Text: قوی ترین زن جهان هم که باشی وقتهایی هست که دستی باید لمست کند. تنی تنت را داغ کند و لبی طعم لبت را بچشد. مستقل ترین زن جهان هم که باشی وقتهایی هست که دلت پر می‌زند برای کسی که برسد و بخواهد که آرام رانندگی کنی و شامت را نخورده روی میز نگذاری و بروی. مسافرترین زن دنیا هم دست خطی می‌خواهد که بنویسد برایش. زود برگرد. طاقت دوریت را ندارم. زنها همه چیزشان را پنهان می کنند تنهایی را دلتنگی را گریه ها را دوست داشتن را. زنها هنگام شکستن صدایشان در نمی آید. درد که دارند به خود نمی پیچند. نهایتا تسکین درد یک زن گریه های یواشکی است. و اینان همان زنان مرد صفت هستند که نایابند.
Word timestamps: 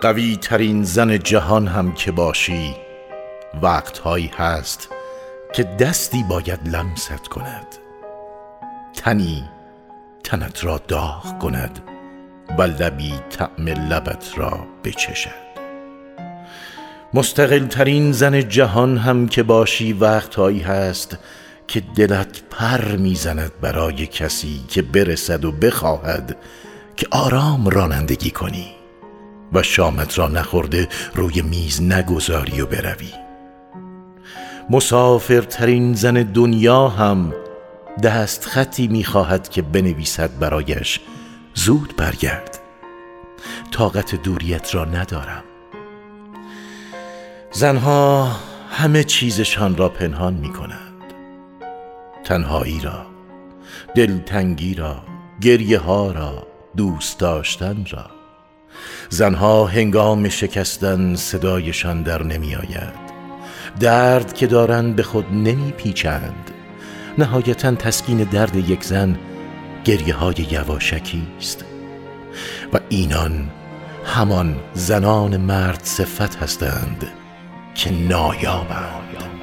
قوی 0.00 0.36
ترین 0.36 0.82
زن 0.82 1.18
جهان 1.18 1.66
هم 1.66 1.92
که 1.92 2.12
باشی 2.12 2.76
وقتهایی 3.62 4.30
هست 4.36 4.88
که 5.54 5.62
دستی 5.64 6.22
باید 6.22 6.68
لمست 6.68 7.28
کند. 7.28 7.66
تنی 8.94 9.44
تنت 10.24 10.64
را 10.64 10.80
داغ 10.88 11.38
کند 11.38 11.80
و 12.58 12.62
لبی 12.62 13.14
طعم 13.30 13.68
لبت 13.68 14.32
را 14.36 14.66
بچشد. 14.84 15.50
مستقل 17.14 17.66
ترین 17.66 18.12
زن 18.12 18.48
جهان 18.48 18.96
هم 18.98 19.28
که 19.28 19.42
باشی 19.42 19.92
وقتهایی 19.92 20.60
هست 20.60 21.18
که 21.70 21.80
دلت 21.80 22.42
پر 22.50 22.96
می‌زند 22.96 23.52
برای 23.60 24.06
کسی 24.06 24.60
که 24.68 24.82
برسد 24.82 25.44
و 25.44 25.52
بخواهد 25.52 26.36
که 26.96 27.06
آرام 27.10 27.68
رانندگی 27.68 28.30
کنی 28.30 28.66
و 29.52 29.62
شامت 29.62 30.18
را 30.18 30.28
نخورده 30.28 30.88
روی 31.14 31.42
میز 31.42 31.82
نگذاری 31.82 32.60
و 32.60 32.66
بروی. 32.66 33.12
مسافرترین 34.70 35.94
زن 35.94 36.14
دنیا 36.22 36.88
هم 36.88 37.34
دست 38.02 38.44
خطی 38.44 38.88
می‌خواهد 38.88 39.48
که 39.48 39.62
بنویسد 39.62 40.38
برایش. 40.38 41.00
زود 41.54 41.94
برگرد. 41.96 42.58
طاقت 43.72 44.14
دوریت 44.14 44.74
را 44.74 44.84
ندارم. 44.84 45.44
زنها 47.52 48.36
همه 48.70 49.04
چیزشان 49.04 49.76
را 49.76 49.88
پنهان 49.88 50.34
می 50.34 50.52
کنند 50.52 50.89
تنهایی 52.30 52.80
را 52.80 53.06
دلتنگی 53.94 54.74
را 54.74 55.02
گریه 55.40 55.78
ها 55.78 56.12
را 56.12 56.46
دوست 56.76 57.18
داشتن 57.18 57.84
را. 57.90 58.10
زنها 59.08 59.66
هنگام 59.66 60.28
شکستن 60.28 61.14
صدایشان 61.14 62.02
در 62.02 62.22
نمی 62.22 62.54
آید. 62.54 63.10
درد 63.80 64.32
که 64.32 64.46
دارند 64.46 64.96
به 64.96 65.02
خود 65.02 65.32
نمی 65.32 65.72
پیچند. 65.72 66.50
نهایتا 67.18 67.74
تسکین 67.74 68.18
درد 68.18 68.56
یک 68.56 68.84
زن 68.84 69.18
گریه 69.84 70.14
های 70.14 70.46
یواشکی 70.50 71.26
است. 71.38 71.64
و 72.72 72.80
اینان 72.88 73.50
همان 74.04 74.56
زنان 74.74 75.36
مرد 75.36 75.80
صفت 75.84 76.36
هستند 76.36 77.06
که 77.74 77.90
نایابند. 77.90 79.39